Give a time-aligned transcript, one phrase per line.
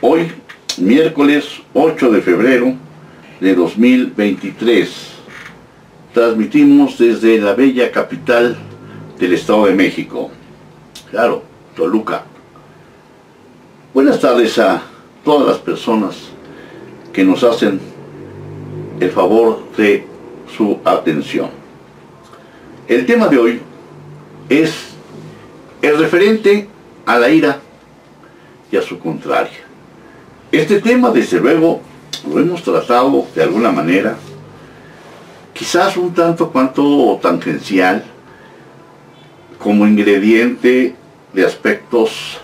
[0.00, 0.32] Hoy,
[0.78, 1.44] miércoles
[1.74, 2.72] 8 de febrero
[3.40, 4.88] de 2023,
[6.14, 8.56] transmitimos desde la bella capital
[9.18, 10.30] del Estado de México.
[11.10, 11.42] Claro,
[11.76, 12.24] Toluca.
[13.92, 14.80] Buenas tardes a
[15.26, 16.16] todas las personas
[17.12, 17.80] que nos hacen
[18.98, 20.06] el favor de
[20.56, 21.50] su atención.
[22.88, 23.60] El tema de hoy
[24.48, 24.72] es
[25.82, 26.66] el referente
[27.04, 27.60] a la ira
[28.72, 29.60] y a su contraria.
[30.50, 31.82] Este tema, desde luego,
[32.28, 34.16] lo hemos tratado de alguna manera,
[35.52, 38.04] quizás un tanto cuanto tangencial,
[39.58, 40.96] como ingrediente
[41.32, 42.40] de aspectos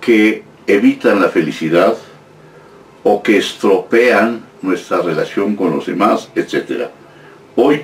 [0.00, 1.96] que evitan la felicidad
[3.02, 6.88] o que estropean nuestra relación con los demás, etc.
[7.56, 7.82] Hoy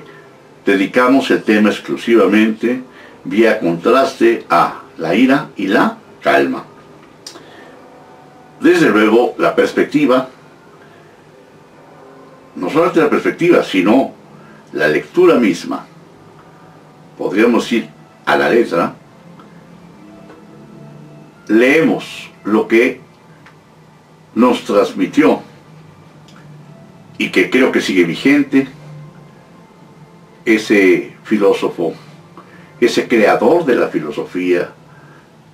[0.66, 2.82] dedicamos el tema exclusivamente
[3.24, 6.67] vía contraste a la ira y la calma.
[8.60, 10.28] Desde luego, la perspectiva,
[12.56, 14.12] no solamente la perspectiva, sino
[14.72, 15.86] la lectura misma,
[17.16, 17.88] podríamos ir
[18.26, 18.94] a la letra,
[21.46, 23.00] leemos lo que
[24.34, 25.40] nos transmitió
[27.16, 28.68] y que creo que sigue vigente
[30.44, 31.94] ese filósofo
[32.80, 34.70] ese creador de la filosofía,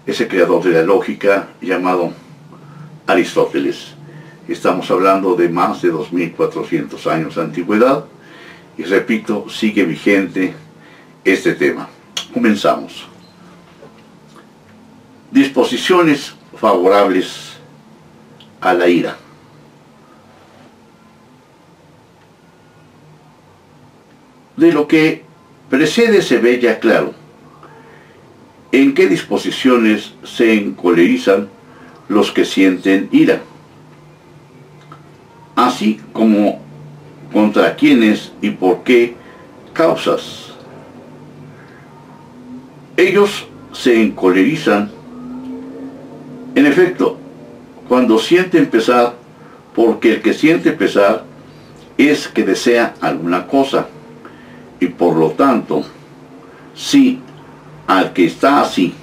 [0.06, 2.12] ese creador de la lógica llamado
[3.06, 3.94] Aristóteles.
[4.48, 8.04] Estamos hablando de más de 2.400 años de antigüedad
[8.76, 10.54] y repito, sigue vigente
[11.24, 11.88] este tema.
[12.32, 13.06] Comenzamos.
[15.30, 17.54] Disposiciones favorables
[18.60, 19.16] a la ira.
[24.56, 25.24] De lo que
[25.70, 27.14] Precede se ve ya claro
[28.70, 31.48] en qué disposiciones se encolerizan
[32.08, 33.40] los que sienten ira,
[35.56, 36.60] así como
[37.32, 39.14] contra quiénes y por qué
[39.72, 40.52] causas.
[42.96, 44.90] Ellos se encolerizan,
[46.54, 47.18] en efecto,
[47.88, 49.14] cuando sienten pesar,
[49.74, 51.24] porque el que siente pesar
[51.98, 53.88] es que desea alguna cosa.
[54.80, 55.84] Y por lo tanto,
[56.74, 57.20] si
[57.86, 58.94] al que está así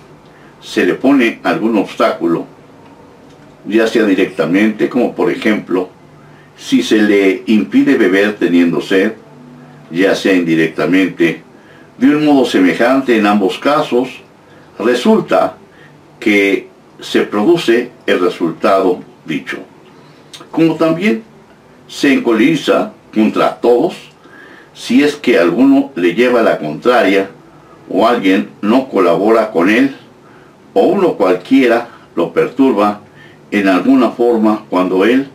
[0.61, 2.45] se le pone algún obstáculo,
[3.65, 5.89] ya sea directamente, como por ejemplo,
[6.57, 9.13] si se le impide beber teniendo sed,
[9.89, 11.43] ya sea indirectamente,
[11.97, 14.09] de un modo semejante en ambos casos,
[14.79, 15.57] resulta
[16.19, 16.67] que
[16.99, 19.57] se produce el resultado dicho.
[20.51, 21.23] Como también
[21.87, 23.95] se encoleriza contra todos
[24.73, 27.29] si es que alguno le lleva la contraria
[27.89, 29.95] o alguien no colabora con él
[30.73, 33.01] o uno cualquiera lo perturba
[33.51, 35.29] en alguna forma cuando él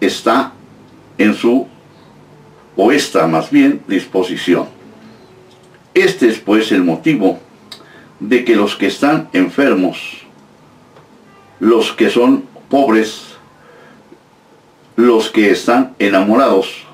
[0.00, 0.52] está
[1.18, 1.66] en su
[2.76, 4.66] o está más bien disposición.
[5.94, 7.38] Este es pues el motivo
[8.18, 10.22] de que los que están enfermos,
[11.60, 13.34] los que son pobres,
[14.96, 16.84] los que están enamorados,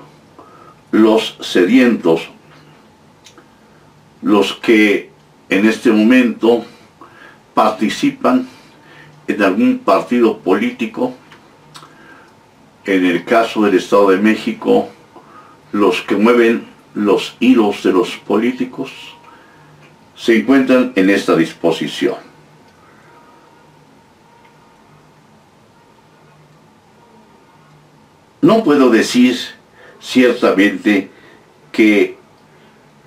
[0.91, 2.29] los sedientos,
[4.23, 5.11] los que
[5.49, 6.65] en este momento
[7.55, 8.49] participan
[9.29, 11.15] en algún partido político,
[12.85, 14.89] en el caso del Estado de México,
[15.73, 18.91] los que mueven los hilos de los políticos,
[20.17, 22.17] se encuentran en esta disposición.
[28.41, 29.37] No puedo decir
[30.01, 31.11] ciertamente
[31.71, 32.17] que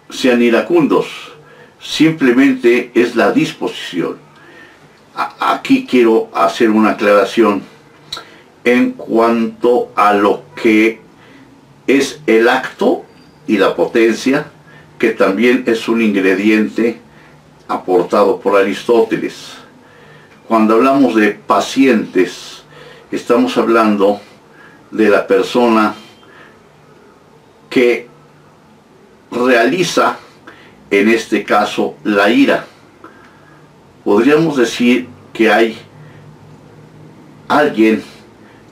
[0.10, 1.08] sean iracundos,
[1.82, 4.31] simplemente es la disposición.
[5.14, 7.64] Aquí quiero hacer una aclaración
[8.64, 11.02] en cuanto a lo que
[11.88, 13.04] es el acto
[13.48, 14.46] y la potencia,
[14.98, 17.00] que también es un ingrediente
[17.68, 19.54] aportado por Aristóteles.
[20.48, 22.64] Cuando hablamos de pacientes,
[23.12, 24.22] estamos hablando
[24.92, 25.96] de la persona
[27.70, 28.08] que
[29.32, 30.18] realiza
[30.90, 32.66] en este caso la ira.
[34.04, 35.78] Podríamos decir que hay
[37.48, 38.02] alguien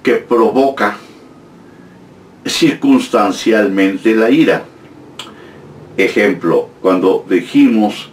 [0.03, 0.97] que provoca
[2.45, 4.63] circunstancialmente la ira.
[5.97, 8.09] Ejemplo, cuando dijimos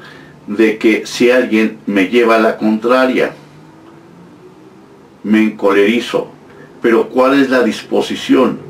[0.46, 3.32] de que si alguien me lleva a la contraria,
[5.22, 6.28] me encolerizo.
[6.82, 8.66] Pero ¿cuál es la disposición?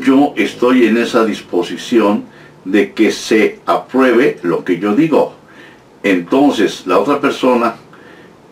[0.00, 2.24] yo estoy en esa disposición
[2.64, 5.34] de que se apruebe lo que yo digo.
[6.04, 7.76] Entonces la otra persona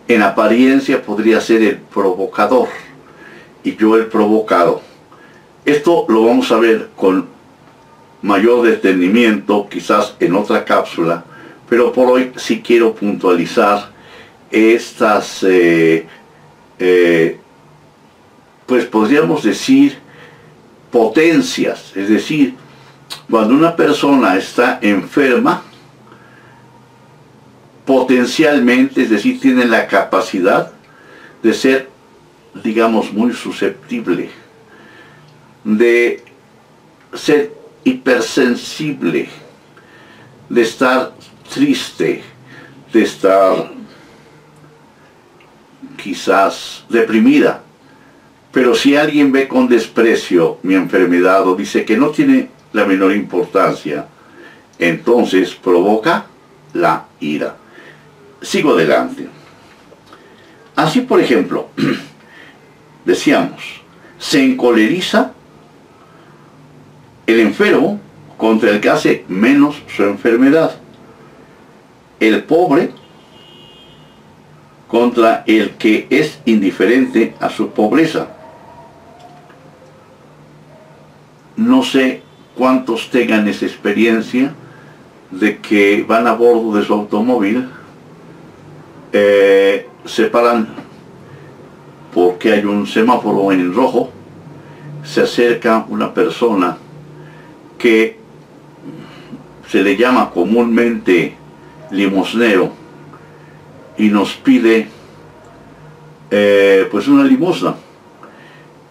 [0.09, 2.69] en apariencia podría ser el provocador.
[3.63, 4.81] Y yo el provocado.
[5.65, 7.29] Esto lo vamos a ver con
[8.23, 11.25] mayor detenimiento quizás en otra cápsula,
[11.69, 13.91] pero por hoy sí quiero puntualizar
[14.51, 16.07] estas, eh,
[16.79, 17.39] eh,
[18.67, 19.99] pues podríamos decir,
[20.91, 22.55] potencias, es decir,
[23.31, 25.63] cuando una persona está enferma,
[27.93, 30.73] potencialmente, es decir, tiene la capacidad
[31.43, 31.91] de ser,
[32.65, 34.31] digamos, muy susceptible,
[35.63, 36.25] de
[37.13, 37.53] ser
[37.85, 39.29] hipersensible,
[40.49, 41.13] de estar
[41.53, 42.23] triste,
[42.95, 43.71] de estar
[46.03, 47.63] quizás deprimida.
[48.53, 53.13] Pero si alguien ve con desprecio mi enfermedad o dice que no tiene la menor
[53.13, 54.07] importancia,
[54.79, 56.25] entonces provoca
[56.73, 57.59] la ira.
[58.43, 59.29] Sigo adelante.
[60.75, 61.69] Así, por ejemplo,
[63.05, 63.63] decíamos,
[64.19, 65.33] se encoleriza
[67.27, 68.01] el enfermo
[68.37, 70.75] contra el que hace menos su enfermedad.
[72.19, 72.91] El pobre
[74.89, 78.29] contra el que es indiferente a su pobreza.
[81.57, 82.23] No sé
[82.57, 84.53] cuántos tengan esa experiencia
[85.31, 87.69] de que van a bordo de su automóvil,
[89.13, 90.69] eh, se paran
[92.13, 94.11] porque hay un semáforo en rojo,
[95.05, 96.77] se acerca una persona
[97.79, 98.19] que
[99.69, 101.35] se le llama comúnmente
[101.91, 102.73] limosnero
[103.97, 104.89] y nos pide
[106.31, 107.75] eh, pues una limosna.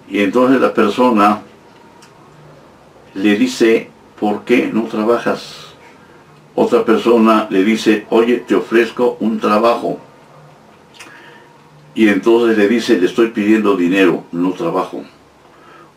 [0.09, 1.41] Y entonces la persona
[3.13, 3.89] le dice,
[4.19, 5.73] ¿por qué no trabajas?
[6.55, 9.99] Otra persona le dice, oye, te ofrezco un trabajo.
[11.93, 15.03] Y entonces le dice, le estoy pidiendo dinero, no trabajo.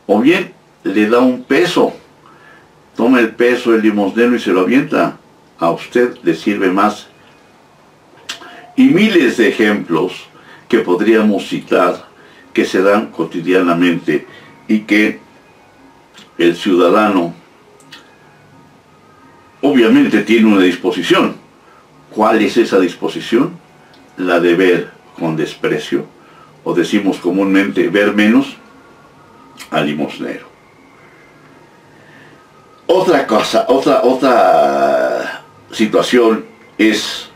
[0.07, 0.53] O bien
[0.83, 1.95] le da un peso
[2.97, 5.19] toma el peso del limosnero y se lo avienta,
[5.59, 7.09] a usted le sirve más.
[8.77, 10.27] Y miles de ejemplos
[10.69, 12.09] que podríamos citar
[12.53, 14.27] que se dan cotidianamente
[14.69, 15.21] y que
[16.39, 17.35] el ciudadano
[19.61, 21.37] obviamente tiene una disposición.
[22.11, 23.59] ¿Cuál es esa disposición?
[24.17, 26.07] La de ver con desprecio,
[26.65, 28.57] o decimos comúnmente ver menos
[29.71, 30.47] al limosnero.
[32.87, 36.45] Otra cosa, otra, otra situación
[36.79, 37.29] es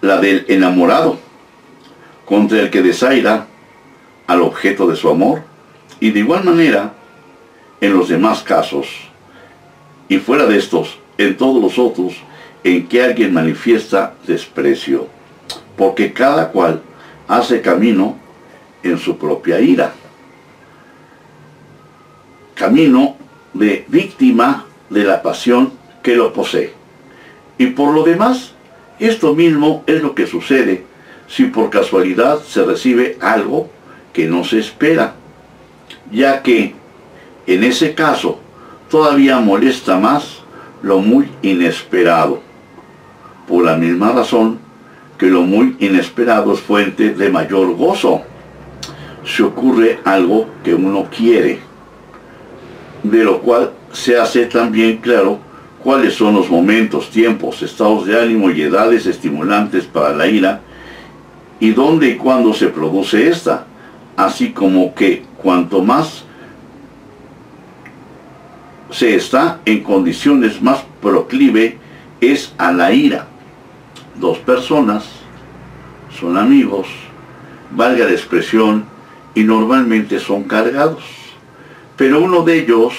[0.00, 1.18] la del enamorado,
[2.24, 3.46] contra el que desaira
[4.26, 5.42] al objeto de su amor.
[5.98, 6.94] Y de igual manera,
[7.80, 8.86] en los demás casos,
[10.08, 12.14] y fuera de estos, en todos los otros,
[12.62, 15.08] en que alguien manifiesta desprecio,
[15.76, 16.82] porque cada cual
[17.30, 18.16] hace camino
[18.82, 19.94] en su propia ira.
[22.54, 23.16] Camino
[23.54, 25.72] de víctima de la pasión
[26.02, 26.74] que lo posee.
[27.56, 28.52] Y por lo demás,
[28.98, 30.84] esto mismo es lo que sucede
[31.28, 33.70] si por casualidad se recibe algo
[34.12, 35.14] que no se espera,
[36.10, 36.74] ya que
[37.46, 38.40] en ese caso
[38.90, 40.40] todavía molesta más
[40.82, 42.42] lo muy inesperado,
[43.46, 44.69] por la misma razón
[45.20, 48.22] que lo muy inesperado es fuente de mayor gozo.
[49.22, 51.58] Si ocurre algo que uno quiere,
[53.02, 55.38] de lo cual se hace también claro
[55.84, 60.62] cuáles son los momentos, tiempos, estados de ánimo y edades estimulantes para la ira
[61.60, 63.66] y dónde y cuándo se produce esta,
[64.16, 66.24] así como que cuanto más
[68.90, 71.76] se está en condiciones más proclive
[72.22, 73.29] es a la ira.
[74.20, 75.04] Dos personas
[76.20, 76.86] son amigos,
[77.70, 78.84] valga la expresión,
[79.34, 81.02] y normalmente son cargados,
[81.96, 82.94] pero uno de ellos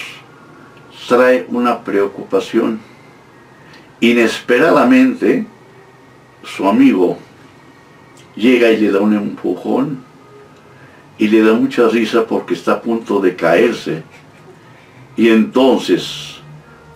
[1.08, 2.80] trae una preocupación.
[4.00, 5.46] Inesperadamente,
[6.44, 7.18] su amigo
[8.36, 10.04] llega y le da un empujón
[11.18, 14.04] y le da mucha risa porque está a punto de caerse.
[15.18, 16.38] Y entonces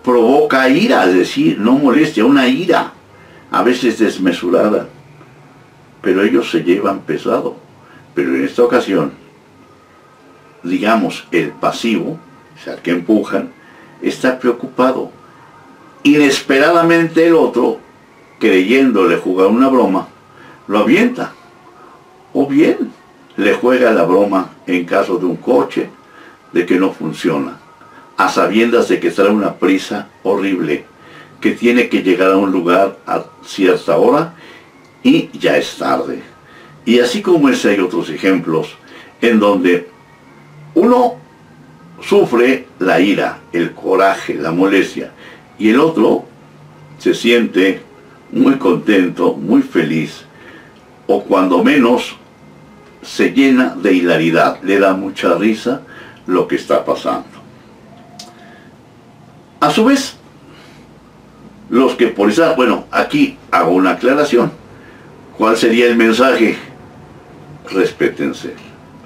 [0.04, 2.94] provoca ira, es decir, no molestia, una ira,
[3.56, 4.90] a veces desmesurada.
[6.02, 7.56] Pero ellos se llevan pesado.
[8.14, 9.14] Pero en esta ocasión,
[10.62, 12.20] digamos, el pasivo,
[12.54, 13.54] o sea, que empujan,
[14.02, 15.10] está preocupado.
[16.04, 17.80] Inesperadamente el otro,
[18.42, 20.10] creyéndole jugar una broma,
[20.68, 21.32] lo avienta.
[22.34, 22.92] O bien
[23.38, 25.90] le juega la broma en caso de un coche,
[26.52, 27.58] de que no funciona,
[28.18, 30.86] a sabiendas de que trae una prisa horrible,
[31.46, 34.34] que tiene que llegar a un lugar a cierta hora
[35.04, 36.24] y ya es tarde.
[36.86, 38.76] Y así como ese hay otros ejemplos
[39.22, 39.88] en donde
[40.74, 41.18] uno
[42.02, 45.12] sufre la ira, el coraje, la molestia,
[45.60, 46.26] y el otro
[46.98, 47.84] se siente
[48.32, 50.26] muy contento, muy feliz,
[51.06, 52.16] o cuando menos
[53.04, 55.84] se llena de hilaridad, le da mucha risa
[56.26, 57.28] lo que está pasando.
[59.60, 60.18] A su vez,
[61.70, 64.52] los que por esa, bueno, aquí hago una aclaración.
[65.38, 66.56] ¿Cuál sería el mensaje?
[67.72, 68.54] Respétense,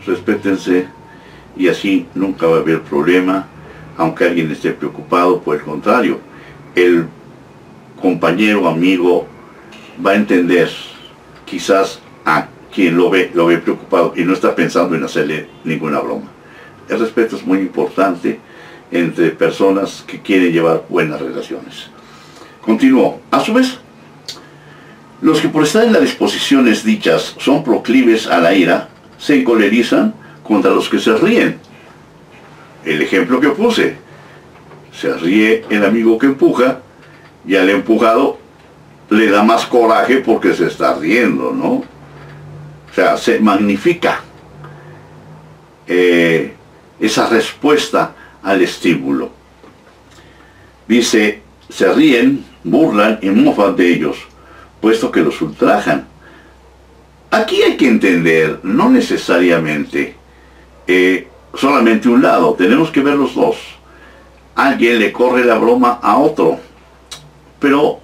[0.06, 0.88] respétense
[1.56, 3.48] y así nunca va a haber problema,
[3.98, 6.20] aunque alguien esté preocupado, por el contrario,
[6.75, 7.08] el
[8.01, 9.28] compañero, amigo,
[10.06, 10.70] va a entender
[11.46, 16.00] quizás a quien lo ve, lo ve preocupado y no está pensando en hacerle ninguna
[16.00, 16.30] broma.
[16.88, 18.39] El respeto es muy importante
[18.92, 21.89] entre personas que quieren llevar buenas relaciones.
[22.62, 23.22] Continuó.
[23.32, 23.78] A su vez,
[25.22, 30.13] los que por estar en las disposiciones dichas son proclives a la ira, se encolerizan
[30.44, 31.60] contra los que se ríen.
[32.86, 33.98] El ejemplo que puse,
[34.94, 36.80] se ríe el amigo que empuja
[37.46, 38.38] y al empujado
[39.10, 41.72] le da más coraje porque se está riendo, ¿no?
[41.72, 44.22] O sea, se magnifica
[45.88, 46.54] eh,
[47.00, 49.32] esa respuesta al estímulo.
[50.88, 54.18] Dice, se ríen, burlan y mofan de ellos,
[54.82, 56.08] puesto que los ultrajan.
[57.32, 60.16] Aquí hay que entender, no necesariamente
[60.88, 63.58] eh, solamente un lado, tenemos que ver los dos.
[64.56, 66.60] Alguien le corre la broma a otro,
[67.60, 68.00] pero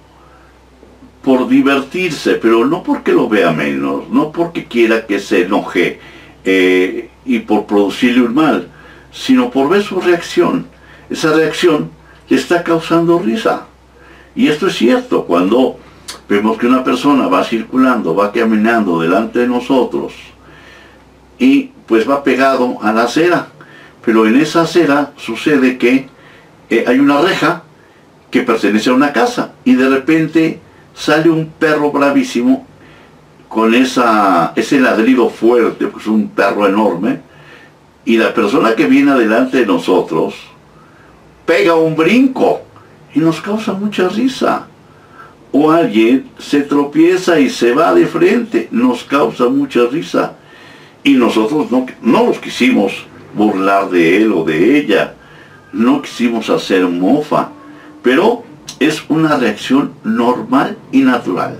[1.22, 5.98] por divertirse, pero no porque lo vea menos, no porque quiera que se enoje
[6.44, 8.68] eh, y por producirle un mal,
[9.10, 10.68] sino por ver su reacción.
[11.10, 11.90] Esa reacción
[12.28, 13.65] le está causando risa.
[14.36, 15.78] Y esto es cierto, cuando
[16.28, 20.12] vemos que una persona va circulando, va caminando delante de nosotros
[21.38, 23.48] y pues va pegado a la acera,
[24.04, 26.08] pero en esa acera sucede que
[26.68, 27.62] eh, hay una reja
[28.30, 30.60] que pertenece a una casa y de repente
[30.94, 32.66] sale un perro bravísimo
[33.48, 37.20] con esa, ese ladrido fuerte, pues un perro enorme,
[38.04, 40.34] y la persona que viene adelante de nosotros
[41.46, 42.65] pega un brinco
[43.16, 44.66] y nos causa mucha risa.
[45.50, 50.34] O alguien se tropieza y se va de frente, nos causa mucha risa.
[51.02, 55.14] Y nosotros no, no los quisimos burlar de él o de ella,
[55.72, 57.48] no quisimos hacer mofa,
[58.02, 58.44] pero
[58.80, 61.56] es una reacción normal y natural.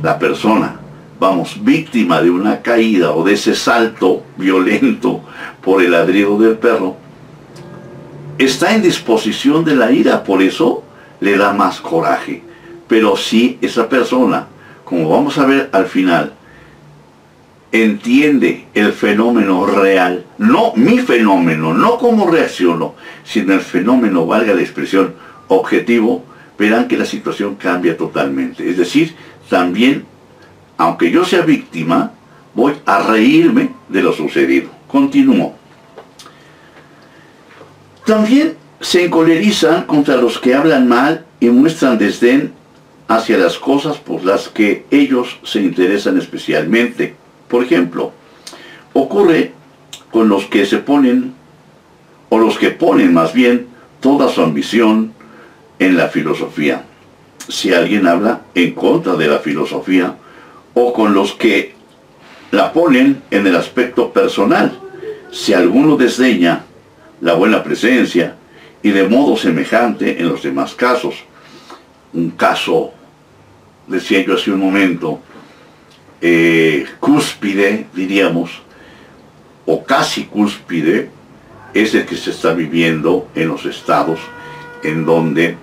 [0.00, 0.76] La persona,
[1.18, 5.22] vamos, víctima de una caída o de ese salto violento
[5.60, 6.96] por el ladrido del perro,
[8.38, 10.83] está en disposición de la ira, por eso
[11.24, 12.42] le da más coraje.
[12.86, 14.46] Pero si esa persona,
[14.84, 16.34] como vamos a ver al final,
[17.72, 24.60] entiende el fenómeno real, no mi fenómeno, no cómo reacciono, sino el fenómeno, valga la
[24.60, 25.14] expresión,
[25.48, 26.22] objetivo,
[26.58, 28.68] verán que la situación cambia totalmente.
[28.68, 29.16] Es decir,
[29.48, 30.04] también,
[30.76, 32.12] aunque yo sea víctima,
[32.52, 34.68] voy a reírme de lo sucedido.
[34.86, 35.54] Continúo.
[38.04, 42.52] También se encolerizan contra los que hablan mal y muestran desdén
[43.08, 47.16] hacia las cosas por las que ellos se interesan especialmente.
[47.48, 48.12] Por ejemplo,
[48.92, 49.52] ocurre
[50.10, 51.32] con los que se ponen,
[52.28, 53.68] o los que ponen más bien,
[54.00, 55.14] toda su ambición
[55.78, 56.84] en la filosofía.
[57.48, 60.16] Si alguien habla en contra de la filosofía,
[60.74, 61.74] o con los que
[62.50, 64.78] la ponen en el aspecto personal.
[65.30, 66.66] Si alguno desdeña
[67.22, 68.36] la buena presencia
[68.84, 71.24] y de modo semejante en los demás casos.
[72.12, 72.92] Un caso,
[73.88, 75.20] decía yo hace un momento,
[76.20, 78.50] eh, cúspide, diríamos,
[79.64, 81.08] o casi cúspide,
[81.72, 84.20] es el que se está viviendo en los estados
[84.82, 85.56] en donde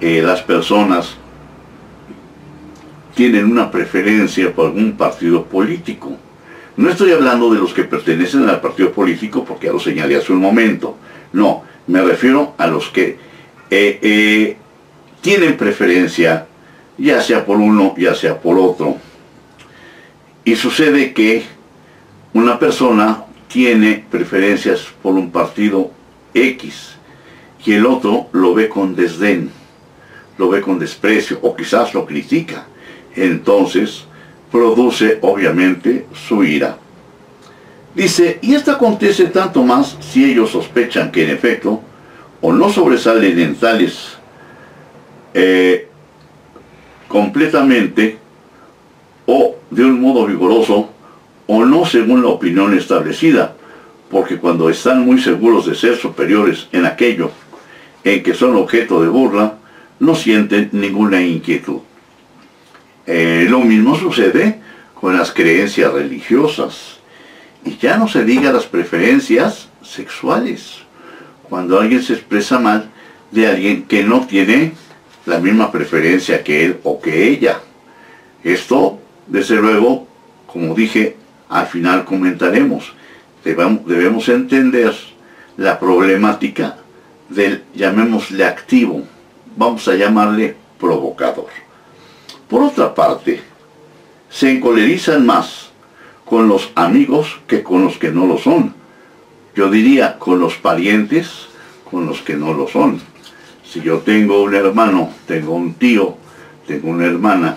[0.00, 1.14] eh, las personas
[3.14, 6.16] tienen una preferencia por algún partido político.
[6.76, 10.32] No estoy hablando de los que pertenecen al partido político porque ya lo señalé hace
[10.32, 10.96] un momento.
[11.32, 13.18] No, me refiero a los que
[13.68, 14.56] eh, eh,
[15.20, 16.46] tienen preferencia,
[16.96, 18.96] ya sea por uno, ya sea por otro.
[20.44, 21.42] Y sucede que
[22.32, 25.90] una persona tiene preferencias por un partido
[26.32, 26.94] X
[27.64, 29.50] y el otro lo ve con desdén,
[30.38, 32.66] lo ve con desprecio o quizás lo critica.
[33.16, 34.04] Entonces,
[34.52, 36.78] produce obviamente su ira.
[37.94, 41.82] Dice, y esto acontece tanto más si ellos sospechan que en efecto
[42.40, 44.16] o no sobresalen en tales
[45.34, 45.88] eh,
[47.08, 48.18] completamente
[49.26, 50.90] o de un modo vigoroso
[51.46, 53.56] o no según la opinión establecida,
[54.08, 57.32] porque cuando están muy seguros de ser superiores en aquello
[58.04, 59.58] en que son objeto de burla,
[59.98, 61.80] no sienten ninguna inquietud.
[63.06, 64.60] Eh, lo mismo sucede
[64.94, 66.99] con las creencias religiosas.
[67.64, 70.78] Y ya no se diga las preferencias sexuales.
[71.48, 72.90] Cuando alguien se expresa mal
[73.30, 74.72] de alguien que no tiene
[75.26, 77.60] la misma preferencia que él o que ella.
[78.42, 80.06] Esto, desde luego,
[80.46, 81.16] como dije,
[81.48, 82.92] al final comentaremos.
[83.44, 84.94] Debemos, entender
[85.56, 86.76] la problemática
[87.28, 89.02] del, llamémosle activo,
[89.56, 91.48] vamos a llamarle provocador.
[92.48, 93.40] Por otra parte,
[94.28, 95.69] se encolerizan más
[96.30, 98.72] con los amigos que con los que no lo son.
[99.56, 101.48] Yo diría con los parientes,
[101.90, 103.00] con los que no lo son.
[103.64, 106.16] Si yo tengo un hermano, tengo un tío,
[106.68, 107.56] tengo una hermana,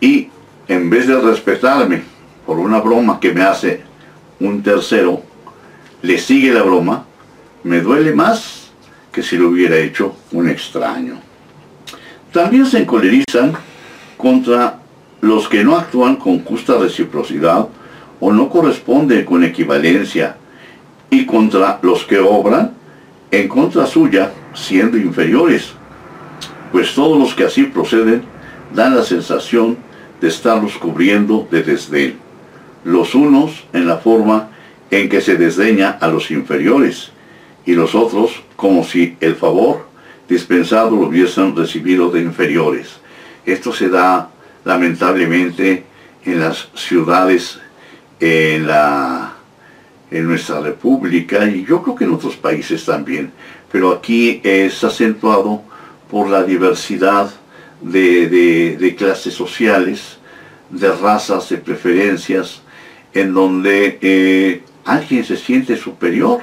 [0.00, 0.28] y
[0.68, 2.02] en vez de respetarme
[2.46, 3.82] por una broma que me hace
[4.38, 5.20] un tercero,
[6.02, 7.04] le sigue la broma,
[7.64, 8.70] me duele más
[9.10, 11.20] que si lo hubiera hecho un extraño.
[12.32, 13.54] También se encolerizan
[14.16, 14.79] contra
[15.20, 17.68] los que no actúan con justa reciprocidad
[18.20, 20.36] o no corresponden con equivalencia
[21.10, 22.72] y contra los que obran
[23.30, 25.72] en contra suya siendo inferiores,
[26.72, 28.22] pues todos los que así proceden
[28.74, 29.78] dan la sensación
[30.20, 32.18] de estarlos cubriendo de desdén,
[32.84, 34.50] los unos en la forma
[34.90, 37.12] en que se desdeña a los inferiores,
[37.64, 39.86] y los otros como si el favor
[40.28, 43.00] dispensado lo hubiesen recibido de inferiores.
[43.44, 44.30] Esto se da
[44.64, 45.84] lamentablemente
[46.24, 47.58] en las ciudades,
[48.18, 49.34] en, la,
[50.10, 53.32] en nuestra república y yo creo que en otros países también,
[53.72, 55.62] pero aquí es acentuado
[56.10, 57.30] por la diversidad
[57.80, 60.18] de, clases sociales,
[60.70, 62.62] de razas, de preferencias,
[63.14, 66.42] en donde eh, alguien se siente superior.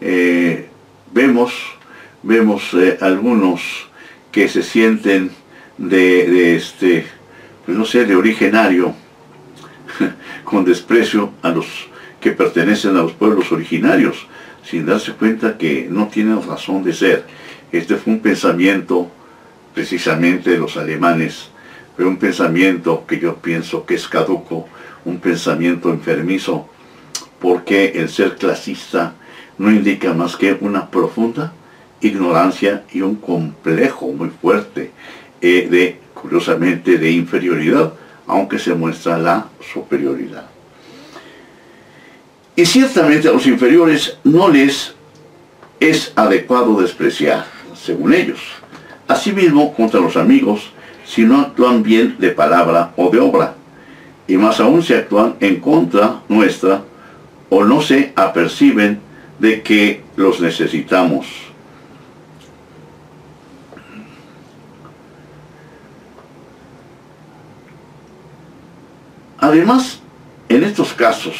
[0.00, 0.68] Eh,
[1.12, 1.52] vemos
[2.24, 3.88] vemos eh, algunos
[4.32, 5.30] que se sienten
[5.78, 7.06] de, este,
[7.66, 8.94] no sé, de originario,
[10.44, 11.66] con desprecio a los
[12.20, 14.26] que pertenecen a los pueblos originarios,
[14.64, 17.26] sin darse cuenta que no tienen razón de ser.
[17.70, 19.10] Este fue un pensamiento
[19.74, 21.50] precisamente de los alemanes,
[21.96, 24.68] pero un pensamiento que yo pienso que es caduco,
[25.04, 26.68] un pensamiento enfermizo,
[27.40, 29.14] porque el ser clasista
[29.58, 31.52] no indica más que una profunda
[32.00, 34.92] ignorancia y un complejo muy fuerte
[35.46, 37.92] eh, de, curiosamente, de inferioridad,
[38.26, 40.46] aunque se muestra la superioridad.
[42.56, 44.94] Y ciertamente a los inferiores no les
[45.80, 48.40] es adecuado despreciar, según ellos.
[49.06, 50.70] Asimismo, contra los amigos,
[51.04, 53.54] si no actúan bien de palabra o de obra,
[54.26, 56.84] y más aún si actúan en contra nuestra
[57.50, 58.98] o no se aperciben
[59.38, 61.26] de que los necesitamos.
[69.44, 70.00] Además,
[70.48, 71.36] en estos casos,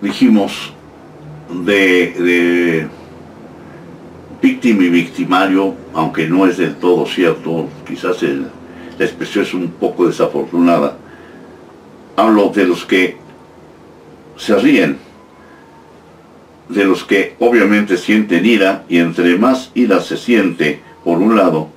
[0.00, 0.72] dijimos,
[1.64, 2.86] de,
[4.40, 10.06] víctima y victimario, aunque no es del todo cierto, quizás la expresión es un poco
[10.06, 10.96] desafortunada,
[12.14, 13.16] hablo de los que
[14.36, 14.98] se ríen,
[16.68, 21.70] de los que obviamente sienten ira, y entre más ira se siente, por un lado,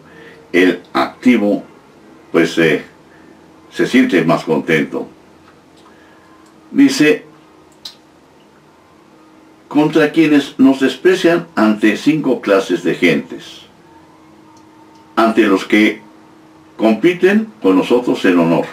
[0.53, 1.63] el activo,
[2.31, 2.85] pues eh,
[3.77, 5.07] se siente más contento.
[6.71, 7.25] Dice,
[9.67, 13.67] contra quienes nos desprecian ante cinco clases de gentes,
[15.15, 16.01] ante los que
[16.75, 18.65] compiten con nosotros en honor,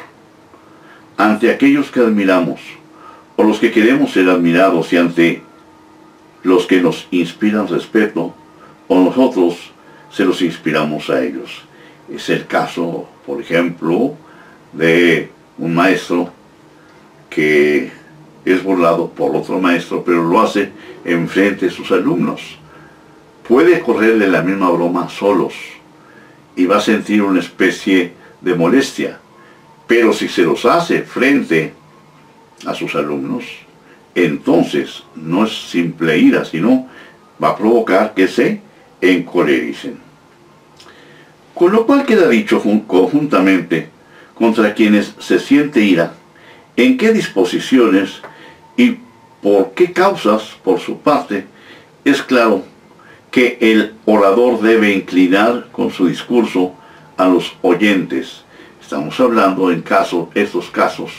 [1.18, 2.60] ante aquellos que admiramos,
[3.36, 5.42] o los que queremos ser admirados y ante
[6.44, 8.34] los que nos inspiran respeto,
[8.88, 9.70] o nosotros
[10.10, 11.60] se los inspiramos a ellos.
[12.10, 14.16] Es el caso, por ejemplo,
[14.74, 16.30] de un maestro
[17.30, 17.90] que
[18.44, 20.70] es burlado por otro maestro, pero lo hace
[21.04, 22.58] en frente de sus alumnos.
[23.46, 25.54] Puede correrle la misma broma solos
[26.56, 29.18] y va a sentir una especie de molestia,
[29.86, 31.72] pero si se los hace frente
[32.66, 33.44] a sus alumnos,
[34.14, 36.88] entonces no es simple ira, sino
[37.42, 38.60] va a provocar que se
[39.00, 39.98] encolericen.
[41.54, 43.93] Con lo cual queda dicho conjuntamente
[44.34, 46.14] contra quienes se siente ira,
[46.76, 48.20] en qué disposiciones
[48.76, 48.98] y
[49.42, 51.46] por qué causas, por su parte,
[52.04, 52.64] es claro
[53.30, 56.72] que el orador debe inclinar con su discurso
[57.16, 58.44] a los oyentes.
[58.80, 61.12] estamos hablando en caso, estos casos,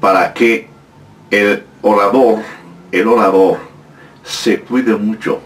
[0.00, 0.68] para que
[1.30, 2.40] el orador,
[2.92, 3.58] el orador,
[4.22, 5.40] se cuide mucho,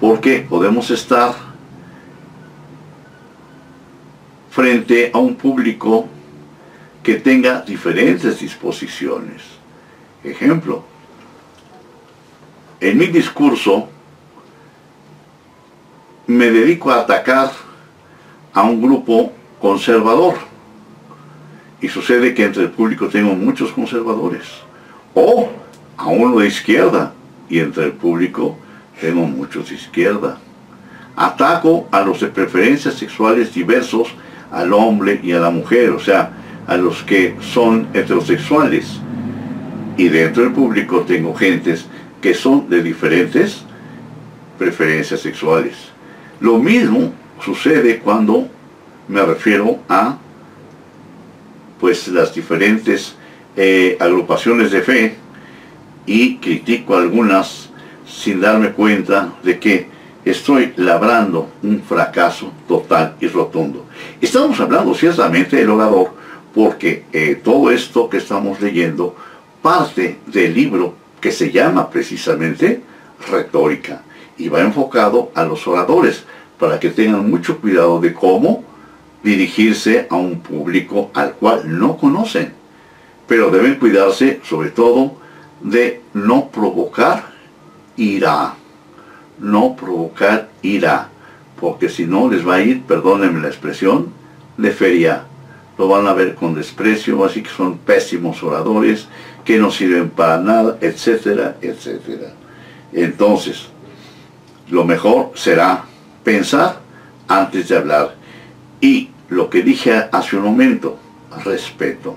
[0.00, 1.34] porque podemos estar
[4.54, 6.06] frente a un público
[7.02, 9.42] que tenga diferentes disposiciones.
[10.22, 10.84] Ejemplo,
[12.80, 13.88] en mi discurso
[16.28, 17.50] me dedico a atacar
[18.52, 20.34] a un grupo conservador.
[21.80, 24.46] Y sucede que entre el público tengo muchos conservadores.
[25.14, 25.50] O
[25.96, 27.12] a uno de izquierda.
[27.50, 28.56] Y entre el público
[29.00, 30.38] tengo muchos de izquierda.
[31.16, 34.14] Ataco a los de preferencias sexuales diversos,
[34.50, 36.32] al hombre y a la mujer, o sea,
[36.66, 39.00] a los que son heterosexuales.
[39.96, 41.86] Y dentro del público tengo gentes
[42.20, 43.64] que son de diferentes
[44.58, 45.74] preferencias sexuales.
[46.40, 47.12] Lo mismo
[47.44, 48.48] sucede cuando
[49.08, 50.18] me refiero a
[51.78, 53.14] pues las diferentes
[53.56, 55.16] eh, agrupaciones de fe
[56.06, 57.68] y critico algunas
[58.06, 59.93] sin darme cuenta de que
[60.24, 63.86] estoy labrando un fracaso total y rotundo.
[64.20, 66.10] Estamos hablando ciertamente del orador
[66.54, 69.14] porque eh, todo esto que estamos leyendo
[69.60, 72.82] parte del libro que se llama precisamente
[73.30, 74.02] retórica
[74.36, 76.24] y va enfocado a los oradores
[76.58, 78.64] para que tengan mucho cuidado de cómo
[79.22, 82.52] dirigirse a un público al cual no conocen.
[83.26, 85.16] Pero deben cuidarse sobre todo
[85.60, 87.32] de no provocar
[87.96, 88.54] ira.
[89.38, 91.08] No provocar ira.
[91.60, 94.12] Porque si no les va a ir, perdónenme la expresión,
[94.56, 95.24] de feria.
[95.78, 99.08] Lo van a ver con desprecio, así que son pésimos oradores,
[99.44, 102.32] que no sirven para nada, etcétera, etcétera.
[102.92, 103.68] Entonces,
[104.70, 105.84] lo mejor será
[106.22, 106.80] pensar
[107.28, 108.14] antes de hablar.
[108.80, 110.98] Y lo que dije hace un momento,
[111.44, 112.16] respeto.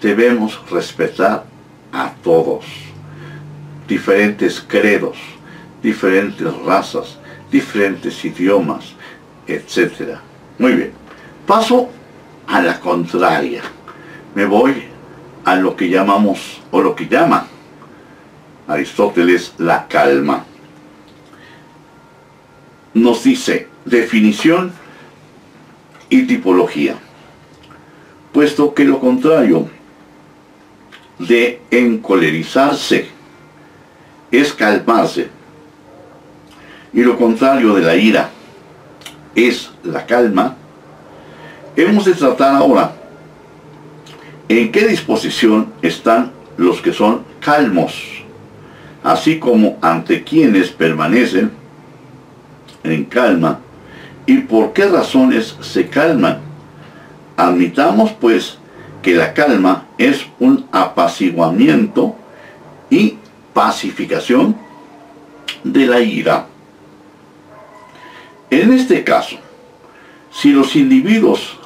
[0.00, 1.44] Debemos respetar
[1.92, 2.64] a todos.
[3.86, 5.16] Diferentes credos,
[5.82, 7.18] diferentes razas,
[7.50, 8.94] diferentes idiomas,
[9.46, 10.18] etc.
[10.58, 10.92] Muy bien.
[11.46, 11.88] Paso
[12.46, 13.62] a la contraria.
[14.34, 14.84] Me voy
[15.44, 17.46] a lo que llamamos, o lo que llama
[18.66, 20.44] Aristóteles, la calma
[22.92, 24.72] nos dice definición
[26.10, 26.96] y tipología,
[28.32, 29.68] puesto que lo contrario
[31.18, 33.08] de encolerizarse
[34.30, 35.37] es calmarse
[36.92, 38.30] y lo contrario de la ira
[39.34, 40.56] es la calma,
[41.76, 42.92] hemos de tratar ahora
[44.48, 48.22] en qué disposición están los que son calmos,
[49.04, 51.52] así como ante quienes permanecen
[52.82, 53.60] en calma.
[54.26, 56.40] ¿Y por qué razones se calman?
[57.36, 58.58] Admitamos pues
[59.02, 62.16] que la calma es un apaciguamiento
[62.90, 63.16] y
[63.54, 64.56] pacificación
[65.64, 66.47] de la ira.
[68.50, 69.36] En este caso,
[70.30, 71.58] si los individuos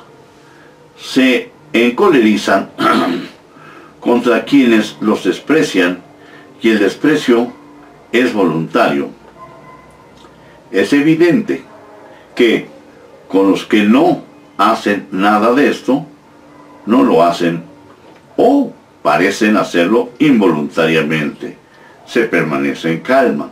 [0.99, 2.71] se encolerizan
[4.01, 6.03] contra quienes los desprecian
[6.61, 7.53] y el desprecio
[8.11, 9.11] es voluntario,
[10.71, 11.63] es evidente
[12.35, 12.67] que
[13.29, 14.23] con los que no
[14.59, 16.07] hacen nada de esto,
[16.87, 17.63] no lo hacen
[18.37, 21.57] o parecen hacerlo involuntariamente.
[22.07, 23.51] Se permanece en calma.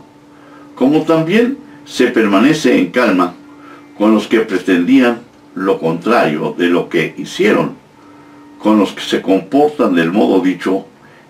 [0.75, 3.35] Como también se permanece en calma
[3.97, 5.21] con los que pretendían
[5.55, 7.75] lo contrario de lo que hicieron,
[8.59, 10.85] con los que se comportan del modo dicho,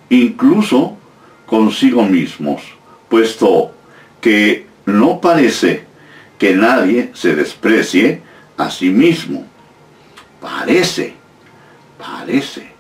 [0.10, 0.98] incluso
[1.46, 2.62] consigo mismos,
[3.10, 3.72] puesto
[4.20, 5.86] que no parece
[6.38, 8.22] que nadie se desprecie
[8.58, 9.46] a sí mismo.
[10.40, 11.14] Parece,
[11.98, 12.72] parece.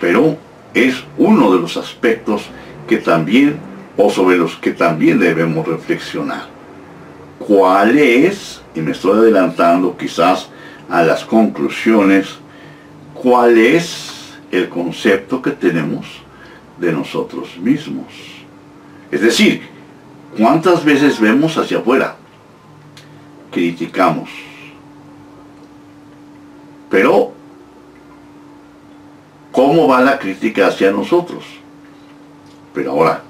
[0.00, 0.36] Pero
[0.74, 2.42] es uno de los aspectos
[2.88, 3.58] que también,
[3.96, 6.59] o sobre los que también debemos reflexionar.
[7.50, 10.48] ¿Cuál es, y me estoy adelantando quizás
[10.88, 12.28] a las conclusiones,
[13.12, 16.06] cuál es el concepto que tenemos
[16.78, 18.06] de nosotros mismos?
[19.10, 19.62] Es decir,
[20.36, 22.14] ¿Cuántas veces vemos hacia afuera?
[23.50, 24.30] Criticamos.
[26.88, 27.32] Pero,
[29.50, 31.44] ¿cómo va la crítica hacia nosotros?
[32.72, 33.22] Pero ahora,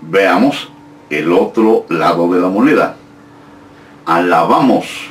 [0.00, 0.68] veamos
[1.08, 2.96] el otro lado de la moneda.
[4.06, 5.10] Alabamos.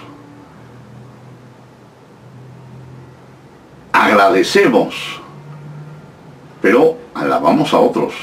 [3.92, 5.22] Agradecemos.
[6.62, 8.14] Pero alabamos a otros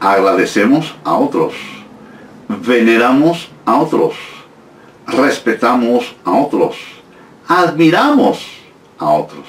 [0.00, 1.52] agradecemos a otros,
[2.48, 4.14] veneramos a otros,
[5.06, 6.76] respetamos a otros,
[7.46, 8.42] admiramos
[8.98, 9.46] a otros.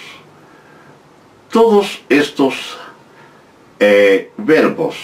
[1.49, 2.77] Todos estos
[3.79, 4.95] eh, verbos,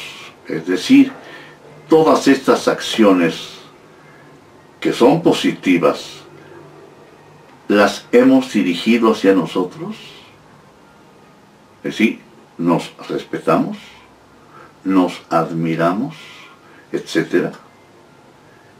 [0.47, 1.11] es decir,
[1.89, 3.56] todas estas acciones
[4.87, 6.21] que son positivas,
[7.67, 9.97] las hemos dirigido hacia nosotros.
[11.83, 12.21] Es decir,
[12.57, 13.75] nos respetamos,
[14.85, 16.15] nos admiramos,
[16.93, 17.53] etc.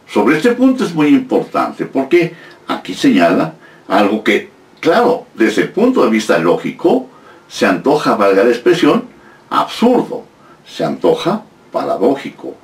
[0.08, 2.34] Sobre este punto es muy importante porque
[2.70, 3.56] aquí señala
[3.89, 7.10] algo que, claro, desde el punto de vista lógico,
[7.50, 9.10] se antoja, valga la expresión,
[9.50, 10.24] absurdo,
[10.65, 12.56] se antoja paradójico.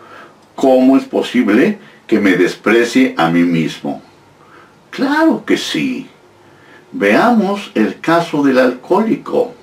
[0.56, 4.02] ¿Cómo es posible que me desprecie a mí mismo?
[4.90, 6.08] Claro que sí.
[6.92, 9.54] Veamos el caso del alcohólico.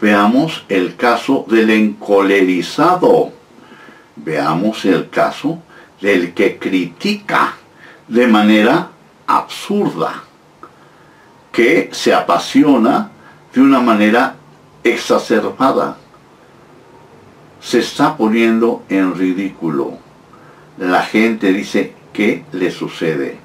[0.00, 3.32] Veamos el caso del encolerizado.
[4.16, 5.62] Veamos el caso
[6.00, 7.54] del que critica
[8.08, 8.90] de manera
[9.26, 10.24] absurda,
[11.50, 13.10] que se apasiona
[13.54, 14.34] de una manera
[14.84, 15.96] exacerbada.
[17.62, 19.92] Se está poniendo en ridículo.
[20.78, 23.38] La gente dice, ¿qué le sucede?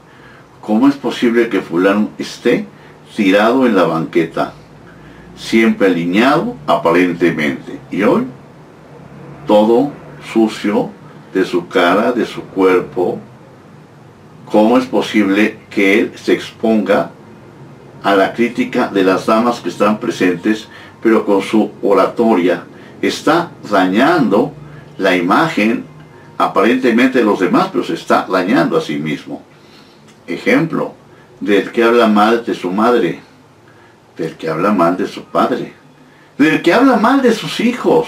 [0.60, 2.66] ¿Cómo es posible que fulano esté
[3.16, 4.54] tirado en la banqueta?
[5.38, 7.80] Siempre alineado aparentemente.
[7.92, 8.26] Y hoy,
[9.46, 9.92] todo
[10.34, 10.90] sucio
[11.32, 13.20] de su cara, de su cuerpo.
[14.52, 17.12] ¿Cómo es posible que él se exponga
[18.02, 20.68] a la crítica de las damas que están presentes,
[21.04, 22.64] pero con su oratoria
[23.02, 24.54] está dañando
[24.98, 25.86] la imagen
[26.38, 29.42] aparentemente de los demás, pero se está dañando a sí mismo.
[30.26, 30.94] Ejemplo,
[31.40, 33.20] del que habla mal de su madre,
[34.18, 35.74] del que habla mal de su padre,
[36.38, 38.08] del que habla mal de sus hijos,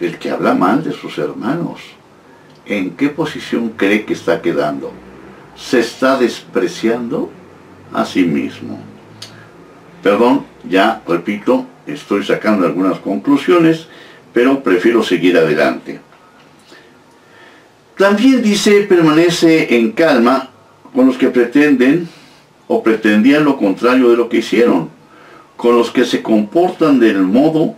[0.00, 1.80] del que habla mal de sus hermanos.
[2.66, 4.92] ¿En qué posición cree que está quedando?
[5.56, 7.30] Se está despreciando
[7.92, 8.78] a sí mismo.
[10.02, 13.88] Perdón, ya repito, estoy sacando algunas conclusiones,
[14.38, 15.98] pero prefiero seguir adelante.
[17.96, 20.50] También dice, permanece en calma
[20.94, 22.08] con los que pretenden
[22.68, 24.90] o pretendían lo contrario de lo que hicieron,
[25.56, 27.74] con los que se comportan del modo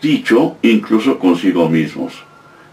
[0.00, 2.12] dicho incluso consigo mismos.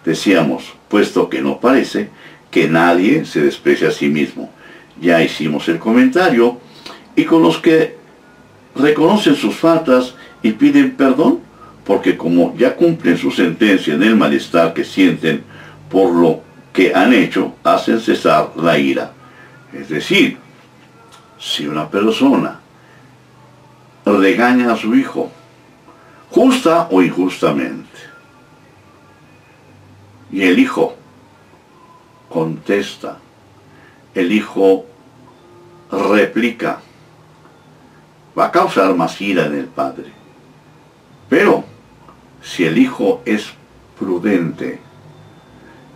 [0.06, 2.10] Decíamos, puesto que no parece
[2.52, 4.52] que nadie se desprecie a sí mismo.
[5.02, 6.60] Ya hicimos el comentario,
[7.16, 7.98] y con los que
[8.76, 11.40] reconocen sus faltas y piden perdón,
[11.86, 15.44] porque como ya cumplen su sentencia en el malestar que sienten
[15.90, 16.42] por lo
[16.74, 19.14] que han hecho, hacen cesar la ira.
[19.72, 20.38] Es decir,
[21.40, 22.60] si una persona
[24.06, 25.32] regaña a su hijo,
[26.32, 27.86] justa o injustamente,
[30.32, 30.96] y el hijo
[32.28, 33.20] contesta,
[34.16, 34.86] el hijo
[35.92, 36.80] replica,
[38.38, 40.12] va a causar más ira en el padre.
[41.30, 41.75] Pero
[42.46, 43.48] si el hijo es
[44.00, 44.80] prudente,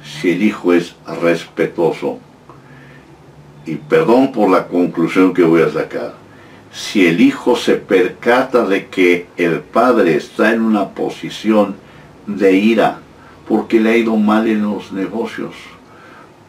[0.04, 2.18] si el hijo es respetuoso,
[3.68, 6.16] y perdón por la conclusión que voy a sacar,
[6.74, 11.76] si el hijo se percata de que el padre está en una posición
[12.26, 13.00] de ira,
[13.48, 15.54] porque le ha ido mal en los negocios,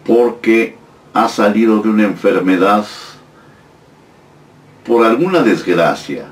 [0.07, 0.77] porque
[1.13, 2.87] ha salido de una enfermedad
[4.87, 6.27] por alguna desgracia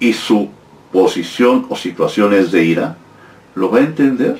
[0.00, 0.50] y su
[0.96, 2.96] posición o situaciones de ira,
[3.54, 4.38] lo va a entender.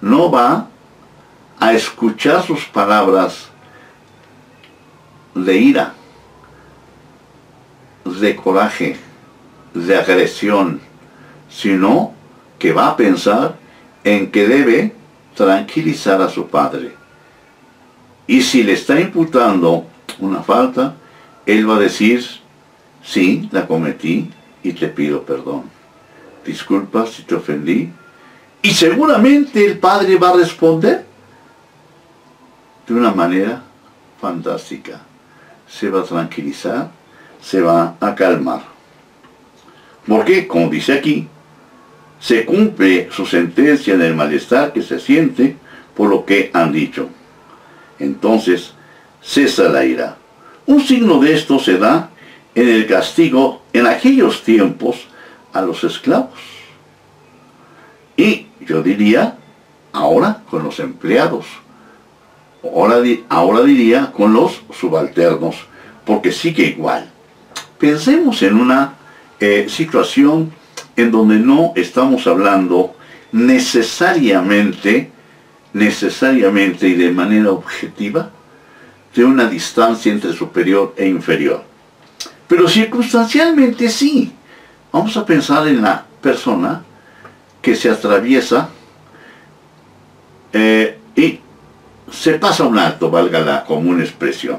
[0.00, 0.66] No va
[1.60, 3.48] a escuchar sus palabras
[5.32, 5.94] de ira,
[8.04, 8.96] de coraje,
[9.74, 10.80] de agresión,
[11.48, 12.12] sino
[12.58, 13.54] que va a pensar
[14.02, 14.92] en que debe
[15.36, 16.96] tranquilizar a su padre.
[18.26, 19.86] Y si le está imputando
[20.18, 20.96] una falta,
[21.46, 22.26] él va a decir,
[23.04, 24.32] sí, la cometí
[24.64, 25.75] y te pido perdón.
[26.46, 27.90] Disculpa si te ofendí.
[28.62, 31.04] Y seguramente el padre va a responder
[32.86, 33.62] de una manera
[34.20, 35.00] fantástica.
[35.68, 36.90] Se va a tranquilizar,
[37.42, 38.62] se va a calmar.
[40.06, 41.28] Porque, como dice aquí,
[42.20, 45.56] se cumple su sentencia en el malestar que se siente
[45.96, 47.08] por lo que han dicho.
[47.98, 48.72] Entonces
[49.20, 50.16] cesa la ira.
[50.66, 52.10] Un signo de esto se da
[52.54, 55.08] en el castigo en aquellos tiempos
[55.58, 56.30] a los esclavos.
[58.16, 59.36] Y yo diría,
[59.92, 61.46] ahora con los empleados.
[62.62, 62.96] Ahora,
[63.28, 65.56] ahora diría con los subalternos,
[66.04, 67.10] porque sigue igual.
[67.78, 68.94] Pensemos en una
[69.38, 70.52] eh, situación
[70.96, 72.94] en donde no estamos hablando
[73.32, 75.10] necesariamente,
[75.72, 78.30] necesariamente y de manera objetiva
[79.14, 81.62] de una distancia entre superior e inferior.
[82.48, 84.32] Pero circunstancialmente sí.
[84.96, 86.82] Vamos a pensar en la persona
[87.60, 88.70] que se atraviesa
[90.54, 91.38] eh, y
[92.10, 94.58] se pasa un alto, valga la común expresión.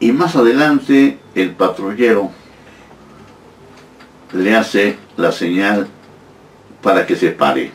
[0.00, 2.30] Y más adelante el patrullero
[4.32, 5.88] le hace la señal
[6.80, 7.72] para que se pare.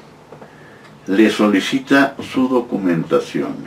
[1.06, 3.58] Le solicita su documentación.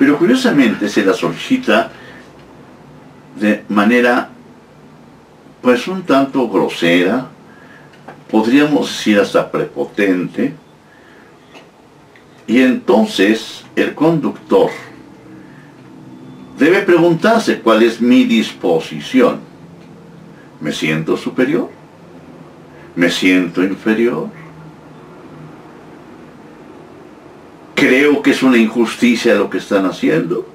[0.00, 1.92] Pero curiosamente se la solicita
[3.36, 4.33] de manera
[5.64, 7.26] pues un tanto grosera,
[8.30, 10.52] podríamos decir hasta prepotente,
[12.46, 14.68] y entonces el conductor
[16.58, 19.40] debe preguntarse cuál es mi disposición.
[20.60, 21.70] ¿Me siento superior?
[22.94, 24.28] ¿Me siento inferior?
[27.74, 30.46] ¿Creo que es una injusticia lo que están haciendo?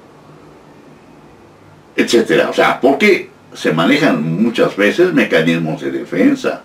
[1.96, 2.48] Etcétera.
[2.48, 6.62] O sea, porque se manejan muchas veces mecanismos de defensa.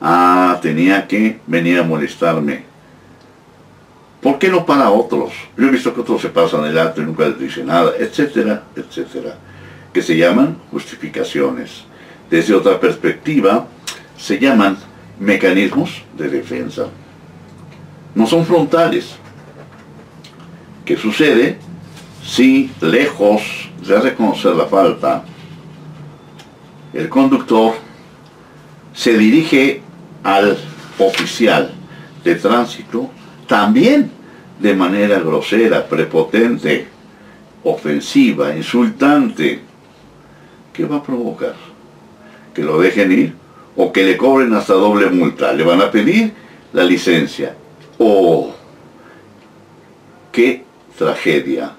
[0.00, 2.70] Ah, tenía que venir a molestarme
[4.20, 5.32] ¿Por qué no para otros?
[5.56, 8.64] Yo he visto que otros se pasan el alto y nunca les dice nada, etcétera,
[8.76, 9.36] etcétera,
[9.94, 11.84] que se llaman justificaciones.
[12.28, 13.66] Desde otra perspectiva,
[14.18, 14.76] se llaman
[15.18, 16.88] mecanismos de defensa.
[18.14, 19.14] No son frontales.
[20.84, 21.58] ¿Qué sucede
[22.22, 25.24] si, lejos de reconocer la falta,
[26.92, 27.74] el conductor
[28.94, 29.82] se dirige
[30.22, 30.58] al
[30.98, 31.72] oficial
[32.24, 33.10] de tránsito
[33.46, 34.10] también
[34.58, 36.86] de manera grosera, prepotente,
[37.64, 39.60] ofensiva, insultante,
[40.72, 41.54] ¿qué va a provocar?
[42.54, 43.34] Que lo dejen ir
[43.76, 45.52] o que le cobren hasta doble multa.
[45.52, 46.32] Le van a pedir
[46.72, 47.54] la licencia.
[47.98, 48.54] ¡Oh!
[50.32, 50.64] ¡Qué
[50.98, 51.72] tragedia!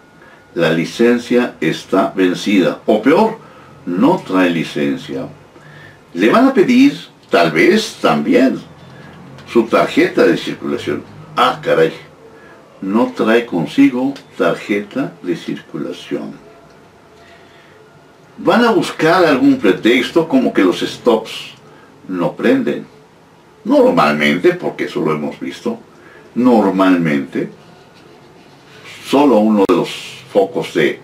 [0.56, 2.82] La licencia está vencida.
[2.86, 3.38] O peor,
[3.86, 5.28] no trae licencia.
[6.14, 6.98] Le van a pedir,
[7.30, 8.60] tal vez también,
[9.52, 11.04] su tarjeta de circulación
[11.36, 11.94] ah, caray,
[12.82, 16.34] no trae consigo tarjeta de circulación.
[18.38, 21.54] Van a buscar algún pretexto como que los stops
[22.08, 22.86] no prenden.
[23.64, 25.78] Normalmente, porque eso lo hemos visto,
[26.34, 27.52] normalmente,
[29.06, 29.90] solo uno de los
[30.34, 31.00] focos de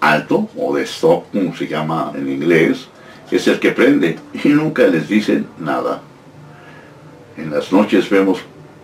[0.00, 2.88] alto o de stop, como se llama en inglés,
[3.30, 6.02] es el que prende y nunca les dicen nada.
[7.36, 8.40] En las noches vemos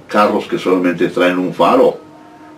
[0.09, 1.99] carros que solamente traen un faro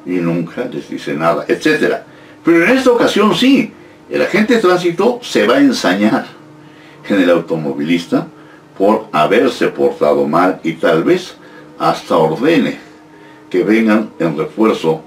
[0.05, 1.97] y nunca les dice nada, etc.
[2.44, 3.73] Pero en esta ocasión sí,
[4.11, 6.27] el agente de tránsito se va a ensañar
[7.09, 8.27] en el automovilista
[8.77, 11.37] por haberse portado mal y tal vez
[11.79, 12.79] hasta ordene
[13.51, 15.03] que vengan en refuerzo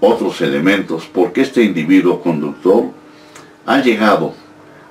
[0.00, 2.84] otros elementos porque este individuo conductor
[3.66, 4.34] ha llegado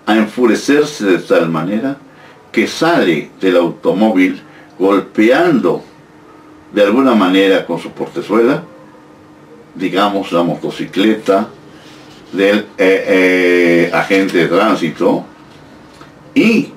[0.06, 1.98] a enfurecerse de tal manera
[2.52, 4.42] que sale del automóvil
[4.80, 5.84] golpeando
[6.74, 8.64] de alguna manera con su portezuela,
[9.76, 11.48] digamos la motocicleta
[12.32, 15.26] del eh, eh, agente de tránsito
[16.34, 16.70] y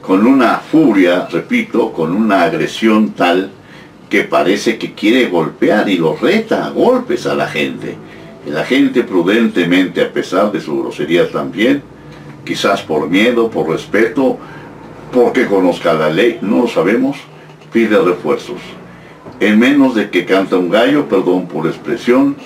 [0.00, 3.50] con una furia, repito, con una agresión tal
[4.08, 7.96] que parece que quiere golpear y lo reta a golpes a la gente.
[8.46, 11.82] El agente prudentemente, a pesar de su grosería también,
[12.44, 14.38] quizás por miedo, por respeto,
[15.12, 17.16] porque conozca la ley, no lo sabemos,
[17.72, 18.60] pide refuerzos.
[19.40, 22.36] En menos de que canta un gallo, perdón por la expresión,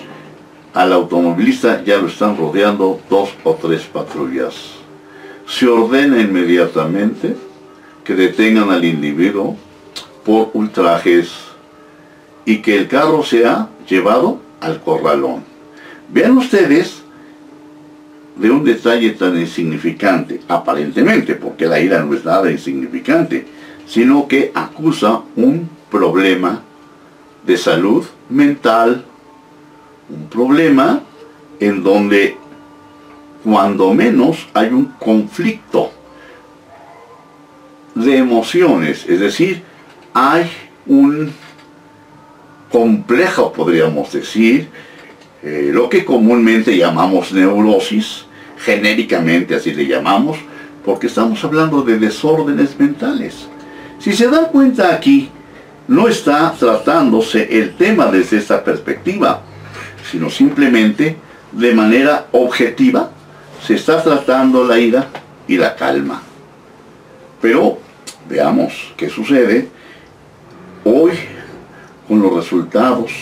[0.74, 4.54] al automovilista ya lo están rodeando dos o tres patrullas.
[5.46, 7.36] Se ordena inmediatamente
[8.04, 9.56] que detengan al individuo
[10.24, 11.47] por ultrajes
[12.48, 15.44] y que el carro sea llevado al corralón.
[16.08, 17.02] Vean ustedes
[18.36, 23.46] de un detalle tan insignificante, aparentemente, porque la ira no es nada insignificante,
[23.86, 26.62] sino que acusa un problema
[27.44, 29.04] de salud mental,
[30.08, 31.02] un problema
[31.60, 32.38] en donde
[33.44, 35.90] cuando menos hay un conflicto
[37.94, 39.62] de emociones, es decir,
[40.14, 40.50] hay
[40.86, 41.30] un
[42.70, 44.68] complejo, podríamos decir,
[45.42, 48.24] eh, lo que comúnmente llamamos neurosis,
[48.58, 50.38] genéricamente así le llamamos,
[50.84, 53.48] porque estamos hablando de desórdenes mentales.
[53.98, 55.30] Si se dan cuenta aquí,
[55.86, 59.42] no está tratándose el tema desde esta perspectiva,
[60.10, 61.16] sino simplemente
[61.52, 63.10] de manera objetiva
[63.64, 65.08] se está tratando la ira
[65.46, 66.22] y la calma.
[67.40, 67.78] Pero
[68.28, 69.68] veamos qué sucede
[70.84, 71.12] hoy
[72.08, 73.12] con los resultados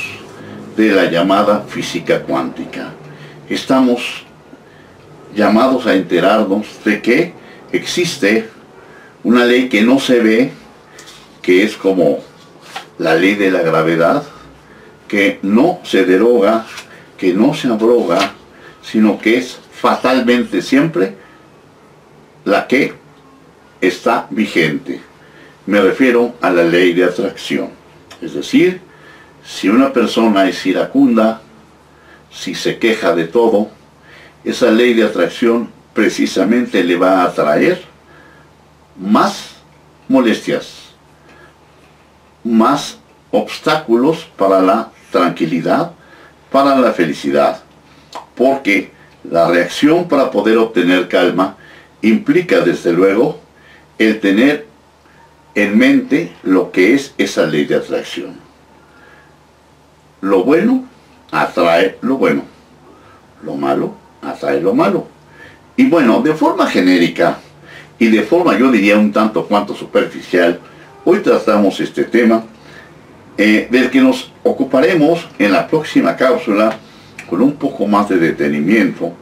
[0.76, 2.92] de la llamada física cuántica.
[3.50, 4.24] Estamos
[5.34, 7.32] llamados a enterarnos de que
[7.72, 8.48] existe
[9.24, 10.52] una ley que no se ve,
[11.42, 12.20] que es como
[12.98, 14.22] la ley de la gravedad,
[15.08, 16.64] que no se deroga,
[17.18, 18.32] que no se abroga,
[18.82, 21.16] sino que es fatalmente siempre
[22.44, 22.94] la que
[23.80, 25.00] está vigente.
[25.66, 27.75] Me refiero a la ley de atracción.
[28.20, 28.80] Es decir,
[29.44, 31.40] si una persona es iracunda,
[32.30, 33.68] si se queja de todo,
[34.44, 37.82] esa ley de atracción precisamente le va a atraer
[38.98, 39.56] más
[40.08, 40.92] molestias,
[42.44, 42.98] más
[43.30, 45.92] obstáculos para la tranquilidad,
[46.50, 47.62] para la felicidad.
[48.34, 48.92] Porque
[49.24, 51.56] la reacción para poder obtener calma
[52.02, 53.40] implica desde luego
[53.98, 54.66] el tener
[55.56, 58.36] en mente lo que es esa ley de atracción.
[60.20, 60.84] Lo bueno
[61.32, 62.42] atrae lo bueno,
[63.42, 65.08] lo malo atrae lo malo.
[65.76, 67.38] Y bueno, de forma genérica
[67.98, 70.60] y de forma yo diría un tanto cuanto superficial,
[71.06, 72.44] hoy tratamos este tema
[73.38, 76.76] eh, del que nos ocuparemos en la próxima cápsula
[77.30, 79.12] con un poco más de detenimiento,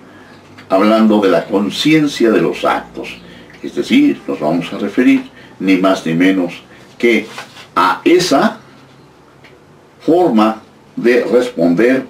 [0.68, 3.20] hablando de la conciencia de los actos.
[3.62, 6.62] Es decir, nos vamos a referir ni más ni menos
[6.98, 7.26] que
[7.74, 8.58] a esa
[10.00, 10.62] forma
[10.96, 12.06] de responder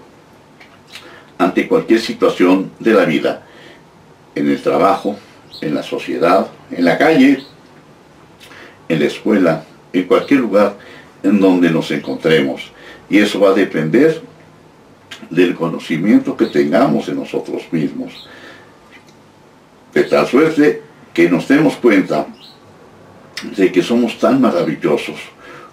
[1.38, 3.42] ante cualquier situación de la vida,
[4.34, 5.16] en el trabajo,
[5.60, 7.42] en la sociedad, en la calle,
[8.88, 10.76] en la escuela, en cualquier lugar
[11.22, 12.72] en donde nos encontremos.
[13.08, 14.22] Y eso va a depender
[15.30, 18.28] del conocimiento que tengamos en nosotros mismos.
[19.92, 20.82] De tal suerte
[21.12, 22.26] que nos demos cuenta
[23.56, 25.16] de que somos tan maravillosos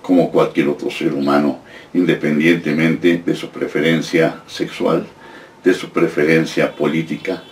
[0.01, 1.59] como cualquier otro ser humano,
[1.93, 5.05] independientemente de su preferencia sexual,
[5.63, 7.43] de su preferencia política,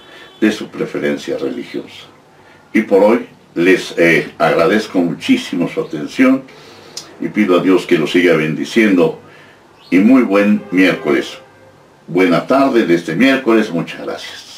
[0.42, 2.08] de su preferencia religiosa.
[2.74, 6.44] Y por hoy les eh, agradezco muchísimo su atención
[7.20, 9.20] y pido a Dios que lo siga bendiciendo.
[9.92, 11.40] Y muy buen miércoles.
[12.08, 13.72] Buena tarde de este miércoles.
[13.72, 14.49] Muchas gracias.